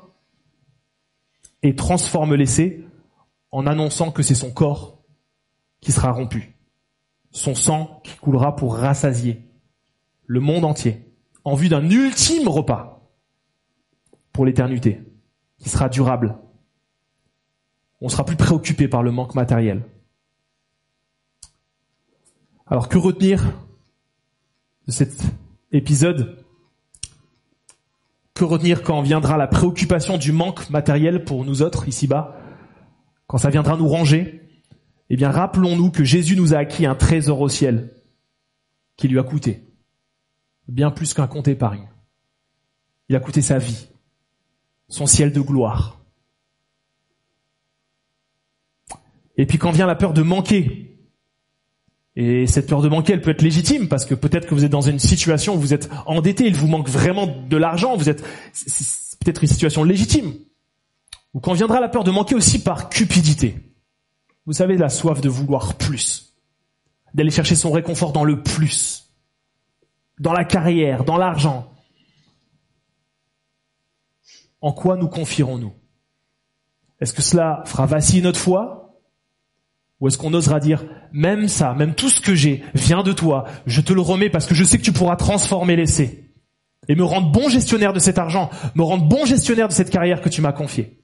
[1.62, 2.84] et transforme l'essai
[3.52, 5.02] en annonçant que c'est son corps
[5.80, 6.56] qui sera rompu,
[7.30, 9.48] son sang qui coulera pour rassasier
[10.26, 11.12] le monde entier
[11.44, 13.10] en vue d'un ultime repas
[14.32, 15.00] pour l'éternité
[15.58, 16.36] qui sera durable.
[18.00, 19.84] On sera plus préoccupé par le manque matériel.
[22.66, 23.63] Alors que retenir?
[24.86, 25.22] De cet
[25.72, 26.44] épisode.
[28.34, 32.36] Que retenir quand viendra la préoccupation du manque matériel pour nous autres ici-bas?
[33.26, 34.42] Quand ça viendra nous ranger?
[35.10, 37.94] Eh bien, rappelons-nous que Jésus nous a acquis un trésor au ciel
[38.96, 39.64] qui lui a coûté
[40.68, 41.88] bien plus qu'un compte épargne.
[43.08, 43.88] Il a coûté sa vie,
[44.88, 46.00] son ciel de gloire.
[49.36, 50.93] Et puis quand vient la peur de manquer,
[52.16, 54.70] Et cette peur de manquer, elle peut être légitime parce que peut-être que vous êtes
[54.70, 58.22] dans une situation où vous êtes endetté, il vous manque vraiment de l'argent, vous êtes,
[59.20, 60.34] peut-être une situation légitime.
[61.32, 63.56] Ou quand viendra la peur de manquer aussi par cupidité.
[64.46, 66.36] Vous savez, la soif de vouloir plus.
[67.14, 69.10] D'aller chercher son réconfort dans le plus.
[70.20, 71.72] Dans la carrière, dans l'argent.
[74.60, 75.74] En quoi nous confierons-nous?
[77.00, 78.83] Est-ce que cela fera vaciller notre foi?
[80.00, 83.44] Ou est-ce qu'on osera dire, même ça, même tout ce que j'ai vient de toi,
[83.66, 86.30] je te le remets parce que je sais que tu pourras transformer l'essai
[86.88, 90.20] et me rendre bon gestionnaire de cet argent, me rendre bon gestionnaire de cette carrière
[90.20, 91.00] que tu m'as confiée.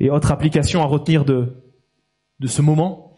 [0.00, 1.62] Et autre application à retenir de,
[2.40, 3.16] de ce moment,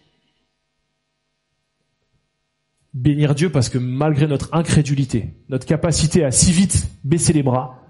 [2.92, 7.82] bénir Dieu parce que malgré notre incrédulité, notre capacité à si vite baisser les bras,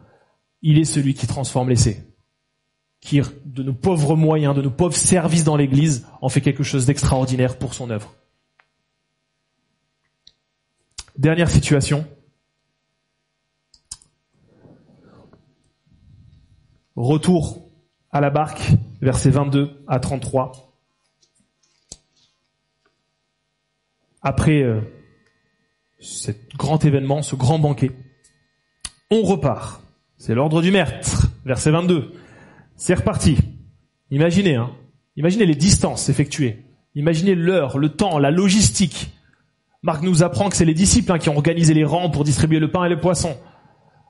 [0.62, 2.15] il est celui qui transforme l'essai
[3.00, 6.86] qui, de nos pauvres moyens, de nos pauvres services dans l'Église, en fait quelque chose
[6.86, 8.14] d'extraordinaire pour son œuvre.
[11.16, 12.06] Dernière situation.
[16.96, 17.70] Retour
[18.10, 20.72] à la barque, versets 22 à 33.
[24.22, 24.80] Après euh,
[26.00, 27.92] ce grand événement, ce grand banquet,
[29.10, 29.82] on repart.
[30.18, 32.12] C'est l'ordre du maître, verset 22.
[32.76, 33.38] C'est reparti.
[34.10, 34.70] Imaginez, hein.
[35.16, 36.64] Imaginez les distances effectuées.
[36.94, 39.10] Imaginez l'heure, le temps, la logistique.
[39.82, 42.58] Marc nous apprend que c'est les disciples hein, qui ont organisé les rangs pour distribuer
[42.58, 43.36] le pain et les poissons.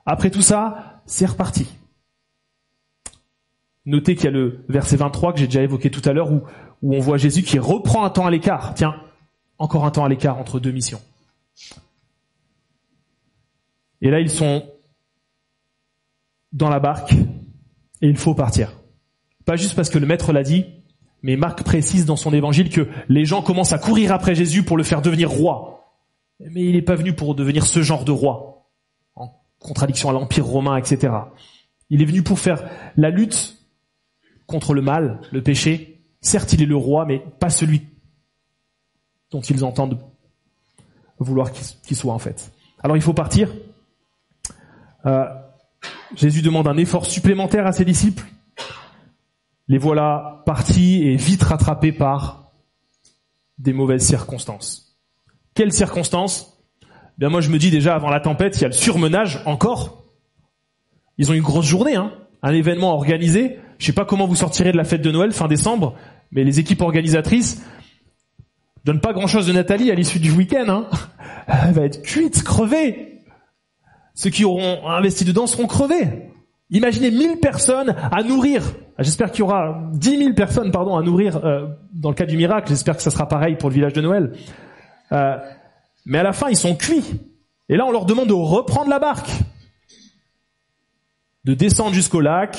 [0.05, 1.67] Après tout ça, c'est reparti.
[3.85, 6.95] Notez qu'il y a le verset 23 que j'ai déjà évoqué tout à l'heure où
[6.95, 8.73] on voit Jésus qui reprend un temps à l'écart.
[8.73, 8.95] Tiens,
[9.57, 11.01] encore un temps à l'écart entre deux missions.
[14.01, 14.69] Et là, ils sont
[16.51, 17.13] dans la barque
[18.01, 18.73] et il faut partir.
[19.45, 20.65] Pas juste parce que le maître l'a dit,
[21.21, 24.77] mais Marc précise dans son évangile que les gens commencent à courir après Jésus pour
[24.77, 25.95] le faire devenir roi.
[26.39, 28.69] Mais il n'est pas venu pour devenir ce genre de roi,
[29.15, 31.13] en contradiction à l'Empire romain, etc.
[31.89, 33.57] Il est venu pour faire la lutte
[34.45, 36.05] contre le mal, le péché.
[36.21, 37.87] Certes, il est le roi, mais pas celui
[39.31, 39.99] dont ils entendent
[41.19, 42.51] vouloir qu'il soit en fait.
[42.83, 43.51] Alors il faut partir.
[45.05, 45.25] Euh,
[46.15, 48.25] Jésus demande un effort supplémentaire à ses disciples.
[49.67, 52.51] Les voilà partis et vite rattrapés par
[53.57, 54.97] des mauvaises circonstances.
[55.53, 56.63] Quelles circonstances?
[57.17, 60.05] Bien moi je me dis déjà avant la tempête, il y a le surmenage encore.
[61.17, 63.59] Ils ont une grosse journée, hein un événement organisé.
[63.77, 65.95] Je sais pas comment vous sortirez de la fête de Noël fin décembre,
[66.31, 67.61] mais les équipes organisatrices
[68.85, 70.65] donnent pas grand chose de Nathalie à l'issue du week-end.
[70.69, 70.87] Hein.
[71.47, 73.16] Elle va être cuite, crevée.
[74.17, 76.31] Ceux qui auront investi dedans seront crevés.
[76.71, 78.63] Imaginez 1000 personnes à nourrir.
[78.97, 82.35] J'espère qu'il y aura 10 000 personnes pardon, à nourrir euh, dans le cas du
[82.35, 82.67] miracle.
[82.67, 84.33] J'espère que ça sera pareil pour le village de Noël.
[85.11, 85.37] Euh,
[86.07, 87.05] mais à la fin, ils sont cuits.
[87.69, 89.29] Et là, on leur demande de reprendre la barque,
[91.45, 92.57] de descendre jusqu'au lac,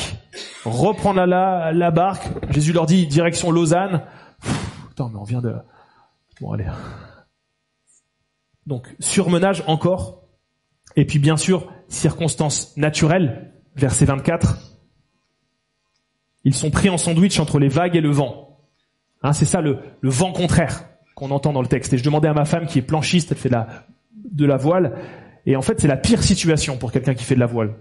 [0.64, 2.28] reprendre la, barque.
[2.50, 4.02] Jésus leur dit direction Lausanne.
[4.92, 5.56] attends, mais on vient de...
[6.40, 6.66] Bon, allez.
[8.64, 10.27] Donc, surmenage encore.
[10.98, 14.58] Et puis bien sûr, circonstances naturelles, verset 24.
[16.42, 18.58] Ils sont pris en sandwich entre les vagues et le vent.
[19.22, 21.92] Hein, c'est ça le, vent contraire qu'on entend dans le texte.
[21.92, 23.68] Et je demandais à ma femme qui est planchiste, elle fait de la,
[24.12, 24.98] de la voile,
[25.46, 27.76] et en fait c'est la pire situation pour quelqu'un qui fait de la voile.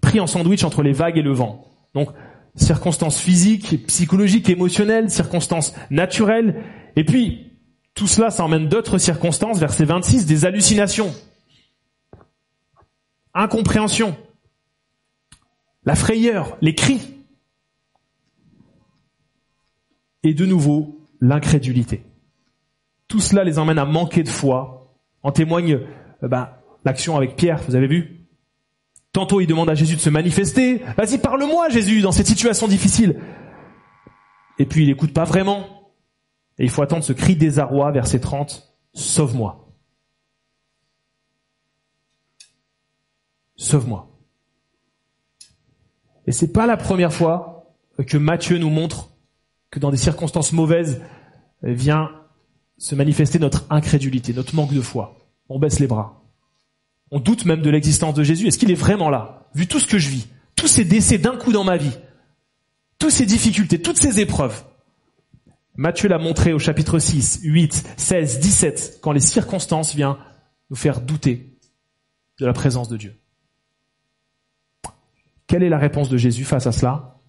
[0.00, 1.64] Pris en sandwich entre les vagues et le vent.
[1.94, 2.08] Donc
[2.56, 6.64] circonstances physiques, psychologiques, émotionnelles, circonstances naturelles,
[6.96, 7.52] et puis
[7.94, 11.14] tout cela, ça emmène d'autres circonstances, verset 26, des hallucinations
[13.34, 14.16] incompréhension,
[15.84, 17.12] la frayeur, les cris,
[20.22, 22.04] et de nouveau l'incrédulité.
[23.08, 24.94] Tout cela les emmène à manquer de foi.
[25.22, 25.80] En témoigne
[26.22, 28.18] euh, bah, l'action avec Pierre, vous avez vu
[29.12, 30.80] Tantôt il demande à Jésus de se manifester.
[30.96, 33.20] Vas-y, parle-moi Jésus dans cette situation difficile.
[34.58, 35.92] Et puis il n'écoute pas vraiment.
[36.58, 39.61] Et il faut attendre ce cri désarroi, verset 30, Sauve-moi.
[43.56, 44.08] Sauve-moi.
[46.26, 47.74] Et c'est pas la première fois
[48.06, 49.10] que Matthieu nous montre
[49.70, 51.00] que dans des circonstances mauvaises
[51.62, 52.10] vient
[52.78, 55.16] se manifester notre incrédulité, notre manque de foi.
[55.48, 56.22] On baisse les bras.
[57.10, 58.46] On doute même de l'existence de Jésus.
[58.46, 61.36] Est-ce qu'il est vraiment là Vu tout ce que je vis, tous ces décès d'un
[61.36, 61.96] coup dans ma vie,
[62.98, 64.64] toutes ces difficultés, toutes ces épreuves?
[65.76, 70.16] Matthieu l'a montré au chapitre 6, 8, 16, 17, quand les circonstances viennent
[70.70, 71.58] nous faire douter
[72.38, 73.18] de la présence de Dieu.
[75.52, 77.20] Quelle est la réponse de Jésus face à cela?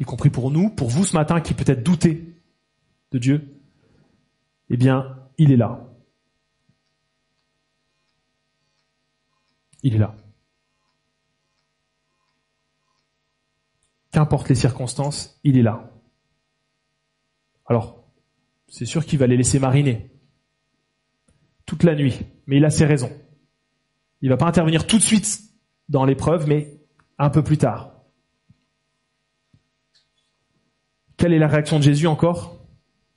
[0.00, 2.40] Y compris pour nous, pour vous ce matin qui peut-être doutez
[3.12, 3.60] de Dieu,
[4.70, 5.92] eh bien, il est là.
[9.82, 10.16] Il est là.
[14.10, 15.92] Qu'importe les circonstances, il est là.
[17.66, 18.08] Alors,
[18.68, 20.10] c'est sûr qu'il va les laisser mariner
[21.66, 23.12] toute la nuit, mais il a ses raisons.
[24.22, 25.42] Il va pas intervenir tout de suite
[25.90, 26.75] dans l'épreuve, mais
[27.18, 27.92] un peu plus tard.
[31.16, 32.56] Quelle est la réaction de Jésus encore?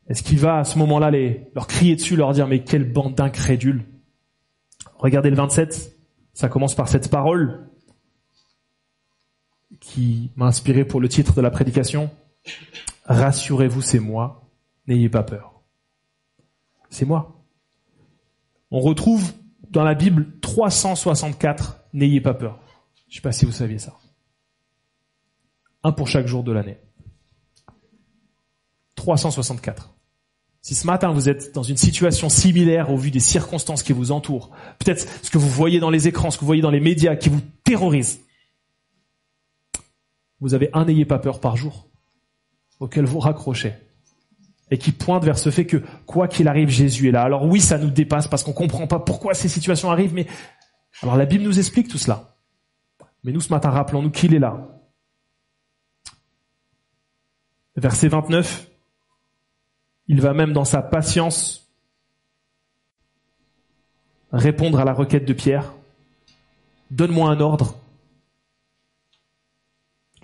[0.07, 3.15] Est-ce qu'il va à ce moment-là les, leur crier dessus, leur dire mais quelle bande
[3.15, 3.85] d'incrédules?
[4.97, 5.97] Regardez le 27,
[6.33, 7.69] ça commence par cette parole
[9.79, 12.09] qui m'a inspiré pour le titre de la prédication.
[13.05, 14.49] Rassurez-vous, c'est moi,
[14.88, 15.62] n'ayez pas peur.
[16.89, 17.43] C'est moi.
[18.71, 19.31] On retrouve
[19.69, 22.59] dans la Bible 364 n'ayez pas peur.
[23.09, 23.97] Je sais pas si vous saviez ça.
[25.83, 26.77] Un pour chaque jour de l'année.
[28.95, 29.95] 364.
[30.61, 34.11] Si ce matin vous êtes dans une situation similaire au vu des circonstances qui vous
[34.11, 36.81] entourent, peut-être ce que vous voyez dans les écrans, ce que vous voyez dans les
[36.81, 38.19] médias qui vous terrorisent,
[40.41, 41.87] vous avez un n'ayez pas peur par jour
[42.79, 43.73] auquel vous raccrochez
[44.71, 47.23] et qui pointe vers ce fait que quoi qu'il arrive, Jésus est là.
[47.23, 50.27] Alors oui, ça nous dépasse parce qu'on comprend pas pourquoi ces situations arrivent, mais
[51.01, 52.28] alors la Bible nous explique tout cela.
[53.23, 54.67] Mais nous ce matin, rappelons-nous qu'il est là.
[57.75, 58.69] Verset 29,
[60.08, 61.71] il va même dans sa patience
[64.32, 65.73] répondre à la requête de Pierre.
[66.91, 67.75] Donne-moi un ordre.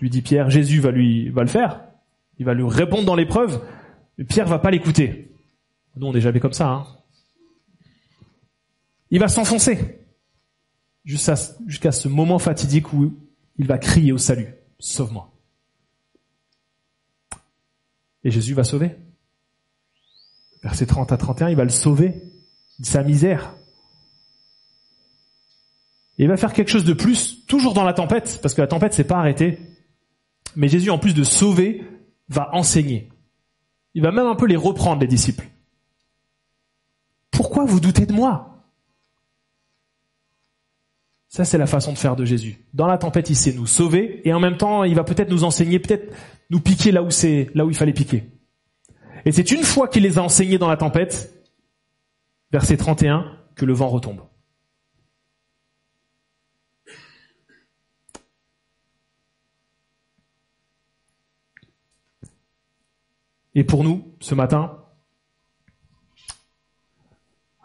[0.00, 1.80] Lui dit Pierre, Jésus va lui, va le faire.
[2.38, 3.64] Il va lui répondre dans l'épreuve.
[4.18, 5.32] Mais Pierre va pas l'écouter.
[5.96, 6.68] Nous, on n'est jamais comme ça.
[6.68, 6.86] Hein.
[9.10, 10.05] Il va s'enfoncer
[11.06, 13.16] jusqu'à ce moment fatidique où
[13.56, 14.54] il va crier au salut.
[14.78, 15.32] Sauve-moi.
[18.24, 18.96] Et Jésus va sauver.
[20.62, 22.22] Verset 30 à 31, il va le sauver
[22.80, 23.54] de sa misère.
[26.18, 28.66] Et il va faire quelque chose de plus, toujours dans la tempête, parce que la
[28.66, 29.60] tempête s'est pas arrêtée.
[30.56, 31.84] Mais Jésus, en plus de sauver,
[32.28, 33.10] va enseigner.
[33.94, 35.48] Il va même un peu les reprendre, les disciples.
[37.30, 38.55] Pourquoi vous doutez de moi?
[41.36, 42.64] Ça, c'est la façon de faire de Jésus.
[42.72, 45.44] Dans la tempête, il sait nous sauver, et en même temps, il va peut-être nous
[45.44, 46.16] enseigner, peut-être
[46.48, 48.30] nous piquer là où c'est, là où il fallait piquer.
[49.26, 51.46] Et c'est une fois qu'il les a enseignés dans la tempête,
[52.52, 54.22] verset 31, que le vent retombe.
[63.54, 64.85] Et pour nous, ce matin,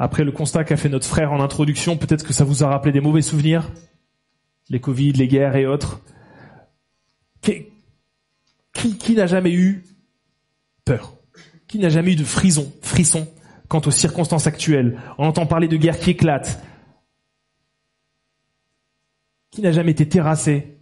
[0.01, 2.91] après le constat qu'a fait notre frère en introduction, peut-être que ça vous a rappelé
[2.91, 3.71] des mauvais souvenirs,
[4.69, 6.01] les Covid, les guerres et autres.
[7.43, 7.67] Qui,
[8.73, 9.83] qui, n'a jamais eu
[10.85, 11.17] peur?
[11.67, 13.31] Qui n'a jamais eu de frison, frisson
[13.67, 14.99] quant aux circonstances actuelles?
[15.19, 16.63] On entend parler de guerres qui éclatent.
[19.51, 20.79] Qui n'a jamais été terrassé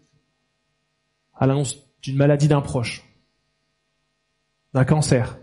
[1.34, 3.04] à l'annonce d'une maladie d'un proche
[4.74, 5.40] d'un cancer,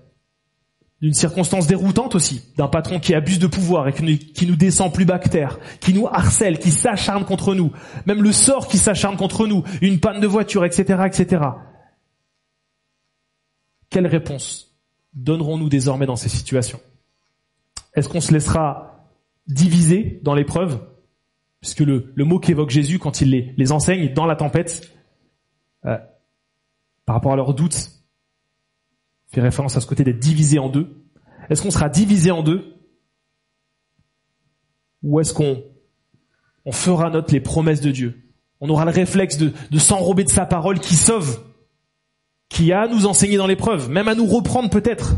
[1.02, 5.04] d'une circonstance déroutante aussi, d'un patron qui abuse de pouvoir et qui nous descend plus
[5.04, 7.72] bactère, qui nous harcèle, qui s'acharne contre nous,
[8.06, 11.42] même le sort qui s'acharne contre nous, une panne de voiture, etc., etc.
[13.90, 14.74] Quelle réponse
[15.12, 16.80] donnerons-nous désormais dans ces situations?
[17.94, 19.06] Est-ce qu'on se laissera
[19.46, 20.80] diviser dans l'épreuve?
[21.60, 24.92] Puisque le, mot qu'évoque Jésus quand il les, les enseigne dans la tempête,
[25.84, 25.98] euh,
[27.04, 27.95] par rapport à leurs doutes,
[29.28, 31.04] fait référence à ce côté d'être divisé en deux.
[31.50, 32.74] Est-ce qu'on sera divisé en deux
[35.02, 35.62] Ou est-ce qu'on
[36.64, 38.22] on fera note les promesses de Dieu?
[38.60, 41.44] On aura le réflexe de, de s'enrober de sa parole qui sauve,
[42.48, 45.16] qui a à nous enseigner dans l'épreuve, même à nous reprendre peut-être.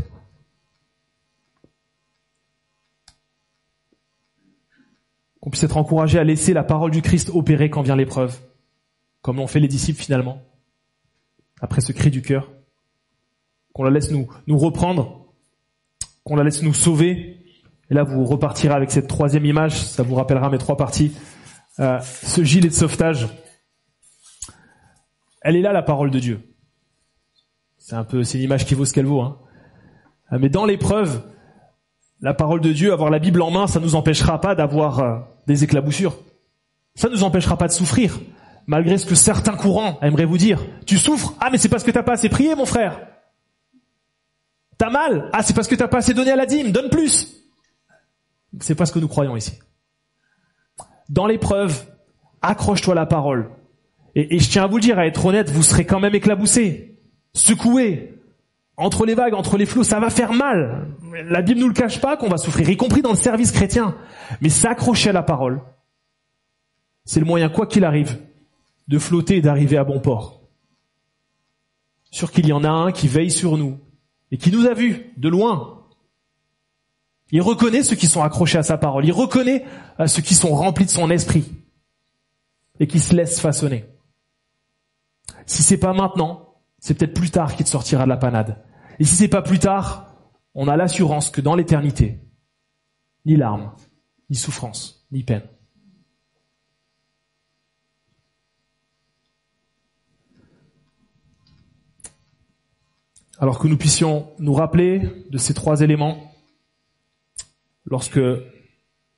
[5.39, 8.37] Qu'on puisse être encouragé à laisser la parole du Christ opérer quand vient l'épreuve,
[9.21, 10.41] comme l'ont fait les disciples finalement,
[11.61, 12.51] après ce cri du cœur
[13.73, 15.27] qu'on la laisse nous, reprendre,
[16.23, 17.37] qu'on la laisse nous sauver.
[17.89, 21.11] Et là, vous repartirez avec cette troisième image, ça vous rappellera mes trois parties.
[21.79, 23.27] Euh, ce gilet de sauvetage,
[25.41, 26.41] elle est là la parole de Dieu.
[27.77, 29.21] C'est un peu, c'est une image qui vaut ce qu'elle vaut.
[29.21, 29.39] Hein.
[30.33, 31.23] Euh, mais dans l'épreuve,
[32.21, 35.19] la parole de Dieu, avoir la Bible en main, ça nous empêchera pas d'avoir euh,
[35.47, 36.17] des éclaboussures.
[36.95, 38.19] Ça nous empêchera pas de souffrir,
[38.67, 40.61] malgré ce que certains courants aimeraient vous dire.
[40.85, 41.33] Tu souffres?
[41.39, 42.99] Ah mais c'est parce que t'as pas assez prié, mon frère.
[44.79, 45.29] T'as mal?
[45.33, 47.35] Ah, c'est parce que t'as pas assez donné à la dîme, donne plus
[48.61, 49.59] C'est pas ce que nous croyons ici.
[51.09, 51.85] Dans l'épreuve,
[52.41, 53.51] accroche-toi à la parole.
[54.15, 56.97] Et, je tiens à vous le dire, à être honnête, vous serez quand même éclaboussé.
[57.33, 58.15] secoué,
[58.77, 60.87] entre les vagues, entre les flots, ça va faire mal.
[61.25, 63.97] La Bible nous le cache pas qu'on va souffrir, y compris dans le service chrétien.
[64.39, 65.61] Mais s'accrocher à la parole,
[67.03, 68.17] c'est le moyen, quoi qu'il arrive,
[68.87, 70.41] de flotter et d'arriver à bon port.
[72.11, 73.77] Sûr qu'il y en a un qui veille sur nous
[74.31, 75.85] et qui nous a vus de loin.
[77.31, 79.05] Il reconnaît ceux qui sont accrochés à sa parole.
[79.05, 79.65] Il reconnaît
[79.99, 81.45] euh, ceux qui sont remplis de son esprit
[82.79, 83.85] et qui se laissent façonner.
[85.45, 88.63] Si c'est pas maintenant, c'est peut-être plus tard qu'il sortira de la panade.
[88.99, 90.15] Et si c'est pas plus tard,
[90.55, 92.19] on a l'assurance que dans l'éternité,
[93.25, 93.71] ni larmes,
[94.29, 95.43] ni souffrance, ni peine.
[103.39, 106.33] Alors que nous puissions nous rappeler de ces trois éléments
[107.85, 108.19] lorsque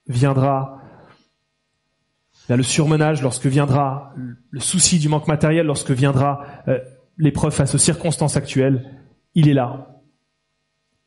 [0.07, 0.82] viendra
[2.49, 6.80] le surmenage, lorsque viendra le souci du manque matériel, lorsque viendra euh,
[7.17, 8.99] l'épreuve face aux circonstances actuelles,
[9.36, 10.01] il est là.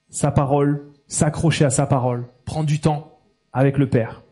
[0.09, 3.21] Sa parole, s'accrocher à sa parole, prendre du temps
[3.53, 4.23] avec le Père.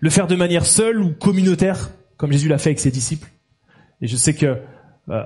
[0.00, 3.30] Le faire de manière seule ou communautaire, comme Jésus l'a fait avec ses disciples.
[4.00, 4.60] Et je sais que
[5.10, 5.24] euh,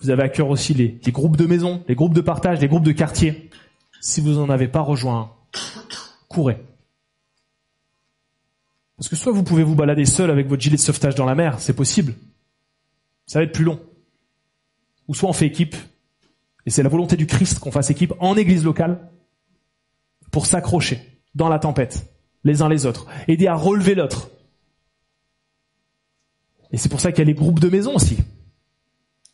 [0.00, 2.84] vous avez à cœur aussi les, groupes de maison, les groupes de partage, les groupes
[2.84, 3.50] de quartier.
[4.00, 5.32] Si vous n'en avez pas rejoint,
[6.28, 6.62] courez.
[8.96, 11.34] Parce que soit vous pouvez vous balader seul avec votre gilet de sauvetage dans la
[11.34, 12.14] mer, c'est possible.
[13.26, 13.80] Ça va être plus long.
[15.08, 15.76] Ou soit on fait équipe,
[16.66, 19.08] et c'est la volonté du Christ qu'on fasse équipe en église locale
[20.30, 21.00] pour s'accrocher
[21.34, 22.06] dans la tempête,
[22.44, 24.30] les uns les autres, aider à relever l'autre.
[26.70, 28.18] Et c'est pour ça qu'il y a les groupes de maison aussi,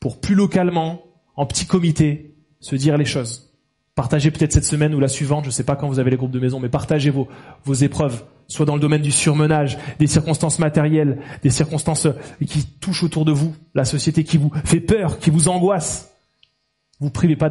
[0.05, 1.03] pour plus localement,
[1.35, 3.55] en petit comité, se dire les choses.
[3.95, 6.19] Partagez peut-être cette semaine ou la suivante, je ne sais pas quand vous avez les
[6.19, 7.27] groupes de maison, mais partagez vos,
[7.65, 12.07] vos épreuves, soit dans le domaine du surmenage, des circonstances matérielles, des circonstances
[12.47, 16.15] qui touchent autour de vous, la société qui vous fait peur, qui vous angoisse.
[17.01, 17.49] Vous privez pas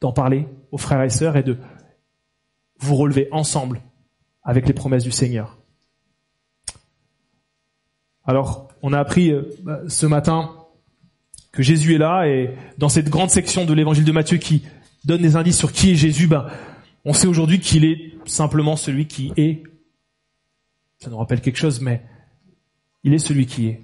[0.00, 1.58] d'en parler aux frères et sœurs et de
[2.80, 3.82] vous relever ensemble
[4.42, 5.58] avec les promesses du Seigneur.
[8.24, 9.44] Alors, on a appris euh,
[9.86, 10.65] ce matin
[11.56, 14.62] que Jésus est là et dans cette grande section de l'évangile de Matthieu qui
[15.06, 16.46] donne des indices sur qui est Jésus, ben,
[17.06, 19.62] on sait aujourd'hui qu'il est simplement celui qui est.
[20.98, 22.02] Ça nous rappelle quelque chose, mais
[23.04, 23.80] il est celui qui est,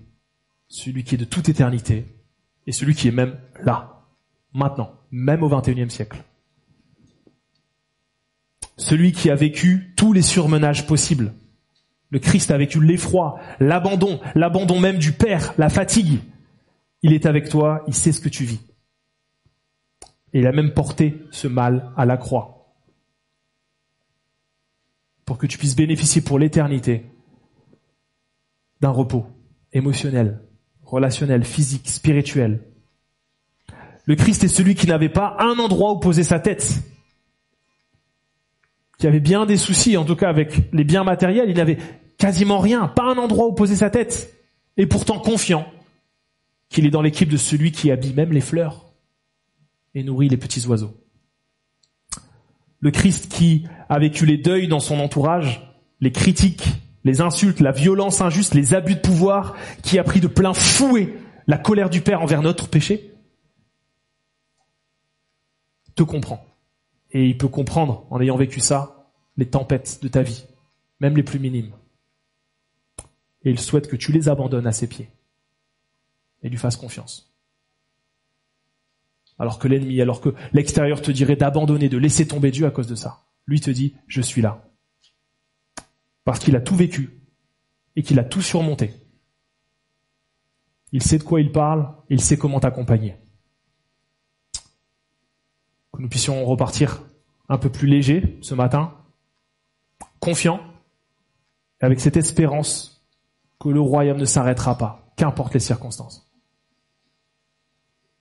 [0.68, 2.04] celui qui est de toute éternité
[2.66, 4.02] et celui qui est même là
[4.52, 6.22] maintenant, même au XXIe siècle.
[8.76, 11.32] Celui qui a vécu tous les surmenages possibles.
[12.10, 16.20] Le Christ a vécu l'effroi, l'abandon, l'abandon même du Père, la fatigue.
[17.02, 18.60] Il est avec toi, il sait ce que tu vis.
[20.32, 22.74] Et il a même porté ce mal à la croix.
[25.24, 27.06] Pour que tu puisses bénéficier pour l'éternité
[28.80, 29.26] d'un repos
[29.72, 30.42] émotionnel,
[30.84, 32.62] relationnel, physique, spirituel,
[34.04, 36.82] le Christ est celui qui n'avait pas un endroit où poser sa tête.
[38.98, 41.78] Qui avait bien des soucis, en tout cas avec les biens matériels, il n'avait
[42.18, 44.34] quasiment rien, pas un endroit où poser sa tête.
[44.76, 45.66] Et pourtant confiant
[46.72, 48.92] qu'il est dans l'équipe de celui qui habille même les fleurs
[49.94, 50.96] et nourrit les petits oiseaux.
[52.80, 55.62] Le Christ qui a vécu les deuils dans son entourage,
[56.00, 56.66] les critiques,
[57.04, 61.14] les insultes, la violence injuste, les abus de pouvoir, qui a pris de plein fouet
[61.46, 63.12] la colère du Père envers notre péché,
[65.94, 66.44] te comprend.
[67.10, 70.46] Et il peut comprendre, en ayant vécu ça, les tempêtes de ta vie,
[71.00, 71.72] même les plus minimes.
[73.44, 75.10] Et il souhaite que tu les abandonnes à ses pieds
[76.42, 77.32] et lui fasses confiance.
[79.38, 82.86] Alors que l'ennemi, alors que l'extérieur te dirait d'abandonner, de laisser tomber Dieu à cause
[82.86, 83.24] de ça.
[83.46, 84.64] Lui te dit, je suis là.
[86.24, 87.20] Parce qu'il a tout vécu
[87.96, 88.94] et qu'il a tout surmonté.
[90.92, 93.16] Il sait de quoi il parle, il sait comment t'accompagner
[95.92, 97.02] que nous puissions repartir
[97.48, 98.94] un peu plus léger ce matin,
[100.20, 100.60] confiant,
[101.80, 103.04] avec cette espérance
[103.60, 106.31] que le royaume ne s'arrêtera pas, qu'importe les circonstances.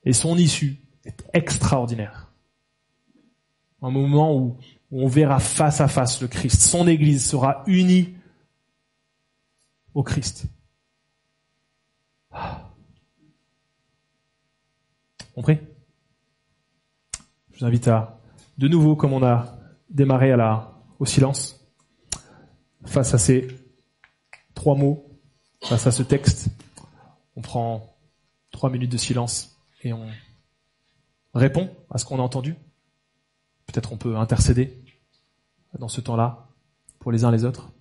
[0.04, 2.32] Et son issue est extraordinaire.
[3.82, 4.58] Un moment où,
[4.92, 6.62] on verra face à face le Christ.
[6.62, 8.14] Son Église sera unie
[9.94, 10.46] au Christ.
[15.34, 15.60] Compris
[17.54, 18.20] je vous invite à,
[18.58, 19.56] de nouveau, comme on a
[19.88, 21.64] démarré à la, au silence,
[22.86, 23.48] face à ces
[24.56, 25.06] trois mots,
[25.64, 26.48] face à ce texte,
[27.36, 27.96] on prend
[28.50, 29.51] trois minutes de silence
[29.84, 30.08] et on
[31.34, 32.56] répond à ce qu'on a entendu.
[33.66, 34.84] Peut-être on peut intercéder
[35.80, 36.50] dans ce temps-là
[37.00, 37.72] pour les uns les autres.